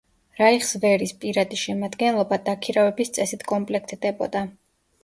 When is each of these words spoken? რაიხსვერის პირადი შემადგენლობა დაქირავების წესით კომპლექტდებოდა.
რაიხსვერის 0.37 1.13
პირადი 1.25 1.59
შემადგენლობა 1.65 2.41
დაქირავების 2.49 3.17
წესით 3.21 3.47
კომპლექტდებოდა. 3.55 4.47